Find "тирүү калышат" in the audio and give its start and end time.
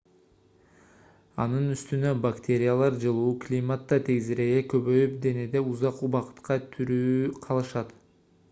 6.79-7.95